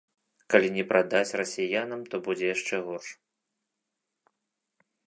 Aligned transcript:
Калі 0.53 0.69
не 0.77 0.85
прадаць 0.91 1.35
расіянам, 1.41 2.01
то 2.15 2.21
будзе 2.29 2.45
яшчэ 2.51 2.81
горш. 2.89 3.13